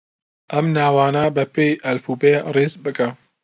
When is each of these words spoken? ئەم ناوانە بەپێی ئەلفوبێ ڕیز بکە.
ئەم 0.53 0.65
ناوانە 0.77 1.23
بەپێی 1.35 1.79
ئەلفوبێ 1.85 2.33
ڕیز 2.53 2.73
بکە. 2.83 3.09